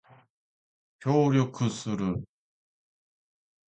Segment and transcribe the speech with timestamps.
[0.97, 2.23] 協力する